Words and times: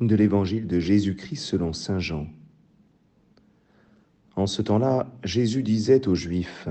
de 0.00 0.14
l'évangile 0.14 0.66
de 0.66 0.78
Jésus-Christ 0.78 1.42
selon 1.42 1.72
Saint 1.72 1.98
Jean. 1.98 2.28
En 4.36 4.46
ce 4.46 4.62
temps-là, 4.62 5.12
Jésus 5.24 5.62
disait 5.62 6.06
aux 6.06 6.14
Juifs, 6.14 6.68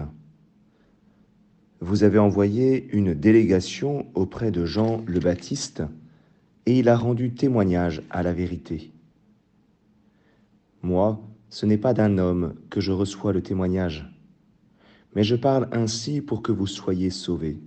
Vous 1.81 2.03
avez 2.03 2.19
envoyé 2.19 2.87
une 2.95 3.13
délégation 3.13 4.07
auprès 4.13 4.51
de 4.51 4.65
Jean 4.65 5.03
le 5.05 5.19
Baptiste, 5.19 5.83
et 6.65 6.79
il 6.79 6.87
a 6.87 6.95
rendu 6.95 7.33
témoignage 7.33 8.01
à 8.09 8.23
la 8.23 8.33
vérité. 8.33 8.91
Moi, 10.81 11.21
ce 11.49 11.65
n'est 11.65 11.77
pas 11.77 11.93
d'un 11.93 12.17
homme 12.17 12.55
que 12.69 12.79
je 12.79 12.91
reçois 12.91 13.33
le 13.33 13.41
témoignage, 13.41 14.09
mais 15.15 15.23
je 15.23 15.35
parle 15.35 15.67
ainsi 15.71 16.21
pour 16.21 16.41
que 16.41 16.51
vous 16.51 16.67
soyez 16.67 17.09
sauvés. 17.09 17.59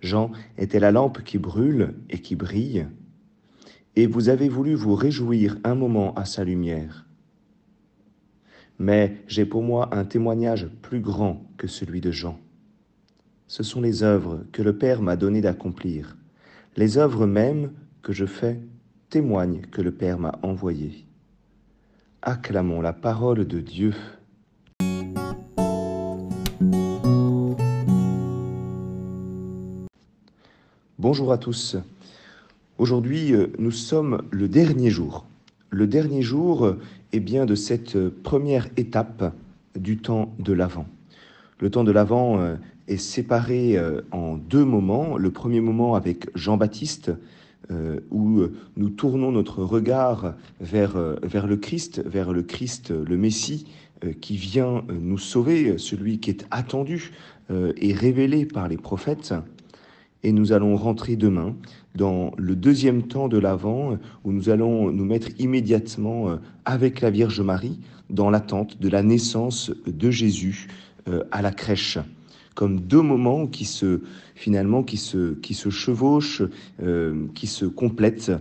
Jean 0.00 0.30
était 0.56 0.80
la 0.80 0.92
lampe 0.92 1.22
qui 1.24 1.38
brûle 1.38 1.94
et 2.08 2.20
qui 2.20 2.36
brille, 2.36 2.86
et 3.96 4.06
vous 4.06 4.28
avez 4.28 4.48
voulu 4.48 4.74
vous 4.74 4.94
réjouir 4.94 5.56
un 5.64 5.74
moment 5.74 6.14
à 6.14 6.24
sa 6.24 6.44
lumière. 6.44 7.06
Mais 8.78 9.16
j'ai 9.26 9.44
pour 9.44 9.62
moi 9.62 9.90
un 9.92 10.04
témoignage 10.04 10.68
plus 10.82 11.00
grand 11.00 11.44
que 11.58 11.66
celui 11.66 12.00
de 12.00 12.10
Jean. 12.10 12.38
Ce 13.46 13.62
sont 13.62 13.80
les 13.80 14.02
œuvres 14.02 14.44
que 14.52 14.62
le 14.62 14.78
Père 14.78 15.02
m'a 15.02 15.16
donné 15.16 15.40
d'accomplir. 15.40 16.16
Les 16.76 16.98
œuvres 16.98 17.26
mêmes 17.26 17.72
que 18.00 18.12
je 18.12 18.26
fais 18.26 18.60
témoignent 19.10 19.62
que 19.72 19.82
le 19.82 19.92
Père 19.92 20.18
m'a 20.18 20.38
envoyé. 20.42 21.04
Acclamons 22.22 22.80
la 22.80 22.92
parole 22.92 23.46
de 23.46 23.60
Dieu. 23.60 23.92
Bonjour 30.98 31.32
à 31.32 31.38
tous. 31.38 31.76
Aujourd'hui, 32.80 33.34
euh, 33.34 33.48
nous 33.58 33.72
sommes 33.72 34.22
le 34.30 34.48
dernier 34.48 34.88
jour. 34.88 35.26
Le 35.68 35.86
dernier 35.86 36.22
jour 36.22 36.66
est 36.66 36.76
eh 37.12 37.20
bien, 37.20 37.44
de 37.44 37.54
cette 37.54 38.08
première 38.08 38.68
étape 38.78 39.34
du 39.78 39.98
temps 39.98 40.32
de 40.38 40.54
l'Avent. 40.54 40.86
Le 41.58 41.68
temps 41.68 41.84
de 41.84 41.92
l'Avent 41.92 42.40
euh, 42.40 42.56
est 42.88 42.96
séparé 42.96 43.76
euh, 43.76 44.00
en 44.12 44.38
deux 44.38 44.64
moments. 44.64 45.18
Le 45.18 45.30
premier 45.30 45.60
moment 45.60 45.94
avec 45.94 46.34
Jean-Baptiste, 46.34 47.12
où 48.10 48.42
nous 48.76 48.90
tournons 48.90 49.30
notre 49.30 49.62
regard 49.62 50.34
vers, 50.60 50.96
vers 51.22 51.46
le 51.46 51.56
Christ, 51.56 52.02
vers 52.04 52.32
le 52.32 52.42
Christ, 52.42 52.90
le 52.90 53.16
Messie, 53.16 53.68
qui 54.20 54.36
vient 54.36 54.82
nous 54.88 55.18
sauver, 55.18 55.78
celui 55.78 56.18
qui 56.18 56.30
est 56.30 56.48
attendu 56.50 57.12
et 57.48 57.92
révélé 57.92 58.44
par 58.44 58.66
les 58.66 58.76
prophètes 58.76 59.34
et 60.22 60.32
nous 60.32 60.52
allons 60.52 60.76
rentrer 60.76 61.16
demain 61.16 61.56
dans 61.94 62.32
le 62.36 62.54
deuxième 62.54 63.02
temps 63.04 63.28
de 63.28 63.38
l'Avent 63.38 63.98
où 64.24 64.32
nous 64.32 64.48
allons 64.48 64.90
nous 64.90 65.04
mettre 65.04 65.28
immédiatement 65.38 66.30
euh, 66.30 66.36
avec 66.64 67.00
la 67.00 67.10
Vierge 67.10 67.40
Marie 67.40 67.78
dans 68.10 68.30
l'attente 68.30 68.80
de 68.80 68.88
la 68.88 69.02
naissance 69.02 69.72
de 69.86 70.10
Jésus 70.10 70.68
euh, 71.08 71.24
à 71.30 71.42
la 71.42 71.52
crèche 71.52 71.98
comme 72.54 72.80
deux 72.80 73.00
moments 73.00 73.46
qui 73.46 73.64
se 73.64 74.00
finalement 74.34 74.82
qui 74.82 74.96
se 74.96 75.34
qui 75.34 75.54
se 75.54 75.70
chevauchent 75.70 76.42
euh, 76.82 77.26
qui 77.34 77.46
se 77.46 77.64
complètent 77.64 78.32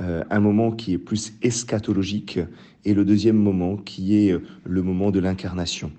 un 0.00 0.38
moment 0.38 0.70
qui 0.70 0.92
est 0.92 0.98
plus 0.98 1.32
eschatologique 1.42 2.38
et 2.84 2.94
le 2.94 3.04
deuxième 3.04 3.36
moment 3.36 3.76
qui 3.76 4.16
est 4.16 4.40
le 4.62 4.82
moment 4.84 5.10
de 5.10 5.18
l'incarnation. 5.18 5.90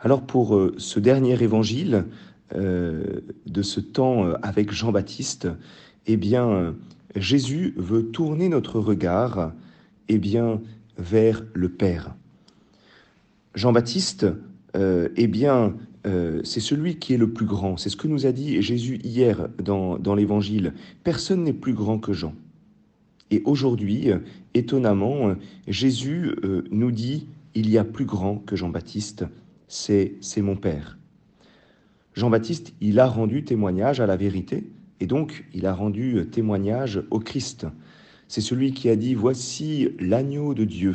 Alors 0.00 0.22
pour 0.22 0.58
ce 0.78 0.98
dernier 0.98 1.42
évangile, 1.42 2.06
de 2.54 3.62
ce 3.62 3.80
temps 3.80 4.26
euh, 4.26 4.34
avec 4.42 4.72
Jean-Baptiste, 4.72 5.48
eh 6.06 6.16
bien, 6.16 6.74
Jésus 7.14 7.74
veut 7.76 8.06
tourner 8.06 8.48
notre 8.48 8.80
regard 8.80 9.52
eh 10.08 10.18
bien, 10.18 10.60
vers 10.98 11.42
le 11.54 11.68
Père. 11.68 12.14
Jean-Baptiste, 13.54 14.26
euh, 14.76 15.08
eh 15.16 15.26
bien, 15.26 15.74
c'est 16.42 16.58
celui 16.58 16.96
qui 16.96 17.14
est 17.14 17.16
le 17.16 17.30
plus 17.30 17.46
grand. 17.46 17.76
C'est 17.76 17.88
ce 17.88 17.96
que 17.96 18.08
nous 18.08 18.26
a 18.26 18.32
dit 18.32 18.60
Jésus 18.60 18.98
hier 19.04 19.48
dans, 19.62 19.98
dans 19.98 20.16
l'Évangile. 20.16 20.72
Personne 21.04 21.44
n'est 21.44 21.52
plus 21.52 21.74
grand 21.74 22.00
que 22.00 22.12
Jean. 22.12 22.34
Et 23.30 23.40
aujourd'hui, 23.44 24.10
étonnamment, 24.52 25.36
Jésus 25.68 26.32
nous 26.72 26.90
dit, 26.90 27.28
il 27.54 27.70
y 27.70 27.78
a 27.78 27.84
plus 27.84 28.04
grand 28.04 28.38
que 28.38 28.56
Jean-Baptiste, 28.56 29.26
c'est 29.68 30.18
mon 30.38 30.56
Père. 30.56 30.98
Jean-Baptiste, 32.14 32.74
il 32.80 33.00
a 33.00 33.06
rendu 33.06 33.44
témoignage 33.44 34.00
à 34.00 34.06
la 34.06 34.16
vérité, 34.16 34.64
et 35.00 35.06
donc 35.06 35.44
il 35.54 35.66
a 35.66 35.72
rendu 35.72 36.26
témoignage 36.30 37.02
au 37.10 37.18
Christ. 37.18 37.66
C'est 38.28 38.40
celui 38.40 38.72
qui 38.72 38.88
a 38.88 38.96
dit, 38.96 39.14
voici 39.14 39.90
l'agneau 39.98 40.54
de 40.54 40.64
Dieu 40.64 40.94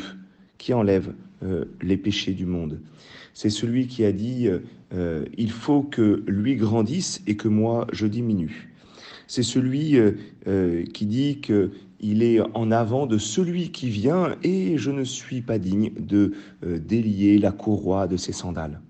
qui 0.57 0.73
enlève 0.73 1.13
euh, 1.43 1.65
les 1.81 1.97
péchés 1.97 2.33
du 2.33 2.45
monde. 2.45 2.79
C'est 3.33 3.49
celui 3.49 3.87
qui 3.87 4.03
a 4.05 4.11
dit, 4.11 4.47
euh, 4.93 5.25
il 5.37 5.51
faut 5.51 5.83
que 5.83 6.23
lui 6.25 6.55
grandisse 6.55 7.21
et 7.27 7.35
que 7.35 7.47
moi 7.47 7.85
je 7.91 8.07
diminue. 8.07 8.73
C'est 9.27 9.43
celui 9.43 9.97
euh, 9.97 10.83
qui 10.93 11.05
dit 11.05 11.39
qu'il 11.41 12.23
est 12.23 12.39
en 12.55 12.71
avant 12.71 13.05
de 13.05 13.17
celui 13.17 13.71
qui 13.71 13.89
vient 13.89 14.35
et 14.41 14.77
je 14.77 14.89
ne 14.89 15.03
suis 15.03 15.41
pas 15.41 15.59
digne 15.59 15.91
de 15.99 16.33
délier 16.63 17.37
la 17.37 17.51
courroie 17.51 18.07
de 18.07 18.17
ses 18.17 18.31
sandales. 18.31 18.81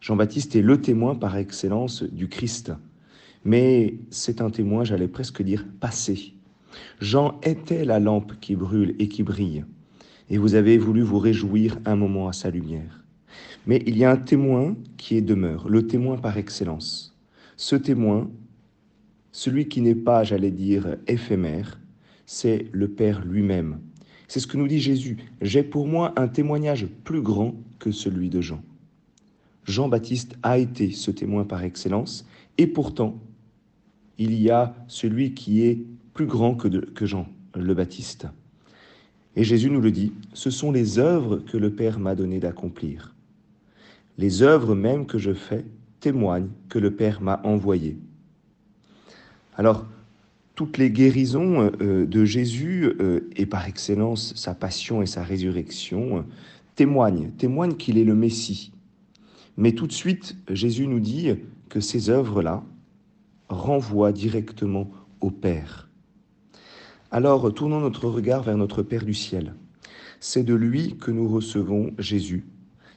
Jean-Baptiste 0.00 0.56
est 0.56 0.62
le 0.62 0.80
témoin 0.80 1.14
par 1.14 1.36
excellence 1.36 2.02
du 2.02 2.28
Christ. 2.28 2.72
Mais 3.44 3.94
c'est 4.10 4.40
un 4.40 4.50
témoin, 4.50 4.84
j'allais 4.84 5.08
presque 5.08 5.42
dire, 5.42 5.66
passé. 5.78 6.34
Jean 7.00 7.38
était 7.42 7.84
la 7.84 8.00
lampe 8.00 8.32
qui 8.40 8.56
brûle 8.56 8.94
et 8.98 9.08
qui 9.08 9.22
brille, 9.22 9.64
et 10.30 10.38
vous 10.38 10.54
avez 10.54 10.78
voulu 10.78 11.02
vous 11.02 11.18
réjouir 11.18 11.78
un 11.84 11.96
moment 11.96 12.28
à 12.28 12.32
sa 12.32 12.50
lumière. 12.50 13.04
Mais 13.66 13.82
il 13.86 13.96
y 13.98 14.04
a 14.04 14.10
un 14.10 14.16
témoin 14.16 14.76
qui 14.96 15.16
est 15.16 15.22
demeure, 15.22 15.68
le 15.68 15.86
témoin 15.86 16.16
par 16.16 16.38
excellence. 16.38 17.16
Ce 17.56 17.76
témoin, 17.76 18.30
celui 19.32 19.68
qui 19.68 19.80
n'est 19.80 19.94
pas, 19.94 20.24
j'allais 20.24 20.50
dire, 20.50 20.96
éphémère, 21.06 21.78
c'est 22.24 22.66
le 22.72 22.88
Père 22.88 23.24
lui-même. 23.24 23.80
C'est 24.28 24.40
ce 24.40 24.46
que 24.46 24.56
nous 24.56 24.68
dit 24.68 24.80
Jésus. 24.80 25.18
J'ai 25.42 25.62
pour 25.62 25.86
moi 25.86 26.12
un 26.16 26.28
témoignage 26.28 26.86
plus 27.04 27.20
grand 27.20 27.54
que 27.78 27.90
celui 27.90 28.30
de 28.30 28.40
Jean. 28.40 28.62
Jean-Baptiste 29.64 30.36
a 30.42 30.58
été 30.58 30.90
ce 30.90 31.10
témoin 31.10 31.44
par 31.44 31.62
excellence, 31.62 32.26
et 32.58 32.66
pourtant, 32.66 33.18
il 34.18 34.34
y 34.34 34.50
a 34.50 34.74
celui 34.86 35.32
qui 35.32 35.62
est 35.62 35.78
plus 36.12 36.26
grand 36.26 36.54
que, 36.54 37.06
Jean 37.06 37.26
le 37.54 37.74
Baptiste. 37.74 38.26
Et 39.36 39.44
Jésus 39.44 39.70
nous 39.70 39.80
le 39.80 39.90
dit, 39.90 40.12
ce 40.34 40.50
sont 40.50 40.72
les 40.72 40.98
œuvres 40.98 41.38
que 41.38 41.56
le 41.56 41.70
Père 41.70 41.98
m'a 41.98 42.14
donné 42.14 42.40
d'accomplir. 42.40 43.14
Les 44.18 44.42
œuvres 44.42 44.74
même 44.74 45.06
que 45.06 45.18
je 45.18 45.32
fais 45.32 45.64
témoignent 46.00 46.50
que 46.68 46.78
le 46.78 46.90
Père 46.94 47.20
m'a 47.20 47.40
envoyé. 47.44 47.96
Alors, 49.56 49.86
toutes 50.54 50.76
les 50.76 50.90
guérisons 50.90 51.70
euh, 51.80 52.04
de 52.04 52.24
Jésus, 52.24 52.84
euh, 53.00 53.30
et 53.36 53.46
par 53.46 53.66
excellence 53.66 54.34
sa 54.36 54.54
passion 54.54 55.00
et 55.00 55.06
sa 55.06 55.22
résurrection, 55.22 56.26
témoignent, 56.74 57.30
témoignent 57.38 57.76
qu'il 57.76 57.96
est 57.96 58.04
le 58.04 58.14
Messie, 58.14 58.72
mais 59.60 59.72
tout 59.72 59.86
de 59.86 59.92
suite, 59.92 60.36
Jésus 60.48 60.86
nous 60.86 61.00
dit 61.00 61.34
que 61.68 61.80
ces 61.80 62.08
œuvres-là 62.08 62.64
renvoient 63.50 64.10
directement 64.10 64.90
au 65.20 65.30
Père. 65.30 65.90
Alors, 67.10 67.52
tournons 67.52 67.80
notre 67.80 68.08
regard 68.08 68.42
vers 68.42 68.56
notre 68.56 68.82
Père 68.82 69.04
du 69.04 69.12
ciel. 69.12 69.54
C'est 70.18 70.44
de 70.44 70.54
lui 70.54 70.96
que 70.96 71.10
nous 71.10 71.28
recevons 71.28 71.92
Jésus. 71.98 72.46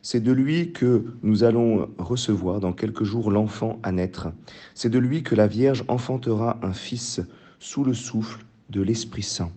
C'est 0.01 0.21
de 0.21 0.31
lui 0.31 0.71
que 0.71 1.03
nous 1.21 1.43
allons 1.43 1.89
recevoir 1.97 2.61
dans 2.61 2.71
quelques 2.71 3.03
jours 3.03 3.29
l'enfant 3.29 3.77
à 3.83 3.91
naître. 3.91 4.29
C'est 4.73 4.89
de 4.89 4.99
lui 4.99 5.21
que 5.21 5.35
la 5.35 5.47
Vierge 5.47 5.83
enfantera 5.89 6.59
un 6.61 6.73
fils 6.73 7.19
sous 7.59 7.83
le 7.83 7.93
souffle 7.93 8.45
de 8.69 8.81
l'Esprit 8.81 9.23
Saint. 9.23 9.51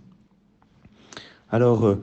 Alors, 1.51 1.87
euh, 1.87 2.03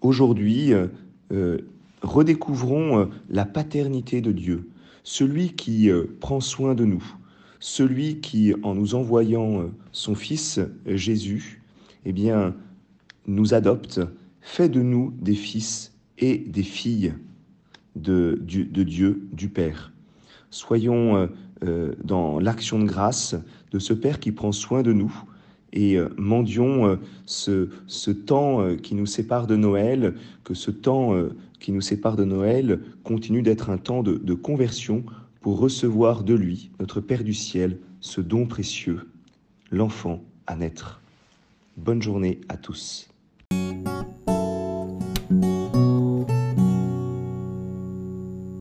aujourd'hui, 0.00 0.72
euh, 0.72 1.58
redécouvrons 2.02 3.00
euh, 3.00 3.06
la 3.30 3.44
paternité 3.44 4.20
de 4.20 4.32
Dieu, 4.32 4.68
celui 5.02 5.54
qui 5.54 5.90
euh, 5.90 6.04
prend 6.20 6.40
soin 6.40 6.74
de 6.74 6.84
nous, 6.84 7.04
celui 7.60 8.20
qui, 8.20 8.54
en 8.62 8.74
nous 8.74 8.94
envoyant 8.94 9.60
euh, 9.60 9.66
son 9.92 10.14
Fils 10.14 10.60
Jésus, 10.86 11.62
eh 12.04 12.14
nous 13.26 13.52
adopte, 13.52 14.00
fait 14.40 14.68
de 14.68 14.80
nous 14.80 15.12
des 15.20 15.34
fils 15.34 15.92
et 16.16 16.38
des 16.38 16.62
filles 16.62 17.12
de, 17.96 18.40
de 18.40 18.82
Dieu, 18.82 19.28
du 19.32 19.50
Père. 19.50 19.92
Soyons 20.50 21.28
dans 22.02 22.40
l'action 22.40 22.78
de 22.78 22.86
grâce 22.86 23.34
de 23.70 23.78
ce 23.78 23.92
Père 23.92 24.18
qui 24.18 24.32
prend 24.32 24.52
soin 24.52 24.82
de 24.82 24.94
nous, 24.94 25.12
et 25.72 25.98
mendions 26.16 26.98
ce, 27.26 27.68
ce, 27.86 28.10
temps 28.10 28.76
qui 28.76 28.94
nous 28.94 29.06
sépare 29.06 29.46
de 29.46 29.56
Noël, 29.56 30.14
que 30.44 30.54
ce 30.54 30.70
temps 30.70 31.14
qui 31.60 31.72
nous 31.72 31.80
sépare 31.80 32.16
de 32.16 32.24
Noël 32.24 32.80
continue 33.04 33.42
d'être 33.42 33.70
un 33.70 33.78
temps 33.78 34.02
de, 34.02 34.34
conversion 34.34 35.04
pour 35.40 35.58
recevoir 35.58 36.24
de 36.24 36.34
lui, 36.34 36.70
notre 36.80 37.00
Père 37.00 37.24
du 37.24 37.34
ciel, 37.34 37.78
ce 38.00 38.20
don 38.20 38.46
précieux, 38.46 39.08
l'enfant 39.70 40.22
à 40.46 40.56
naître. 40.56 41.00
Bonne 41.76 42.02
journée 42.02 42.40
à 42.48 42.56
tous. 42.56 43.08